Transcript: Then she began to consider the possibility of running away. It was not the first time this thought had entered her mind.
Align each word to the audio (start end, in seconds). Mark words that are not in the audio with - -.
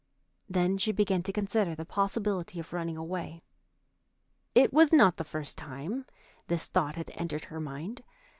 Then 0.49 0.79
she 0.79 0.91
began 0.91 1.21
to 1.21 1.31
consider 1.31 1.75
the 1.75 1.85
possibility 1.85 2.59
of 2.59 2.73
running 2.73 2.97
away. 2.97 3.43
It 4.55 4.73
was 4.73 4.91
not 4.91 5.17
the 5.17 5.23
first 5.23 5.59
time 5.59 6.07
this 6.47 6.65
thought 6.67 6.95
had 6.95 7.11
entered 7.13 7.43
her 7.45 7.59
mind. 7.59 8.03